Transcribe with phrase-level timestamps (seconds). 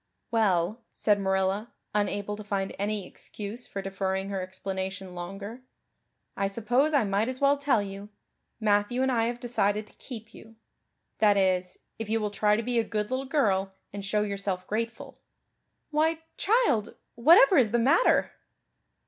[0.31, 5.61] "Well," said Marilla, unable to find any excuse for deferring her explanation longer,
[6.35, 8.09] "I suppose I might as well tell you.
[8.59, 10.55] Matthew and I have decided to keep you
[11.19, 14.65] that is, if you will try to be a good little girl and show yourself
[14.65, 15.19] grateful.
[15.91, 18.31] Why, child, whatever is the matter?"